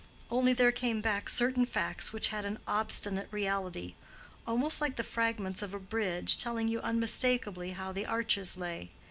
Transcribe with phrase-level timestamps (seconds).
[0.31, 3.93] Only there came back certain facts which had an obstinate reality,
[4.47, 8.89] almost like the fragments of a bridge, telling you unmistakably how the arches lay.